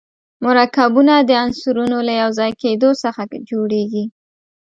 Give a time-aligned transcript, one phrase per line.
[0.45, 4.05] مرکبونه د عنصرونو له یو ځای کېدو څخه جوړیږي.